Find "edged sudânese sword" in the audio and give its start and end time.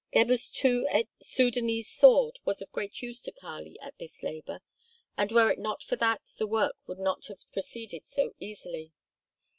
0.89-2.39